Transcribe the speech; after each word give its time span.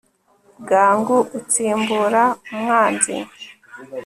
bwangu 0.61 1.17
utsimbura 1.37 2.23
umwanzi 2.53 3.15